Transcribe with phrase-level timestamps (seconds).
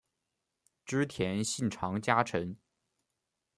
[0.83, 2.57] 织田信长家臣。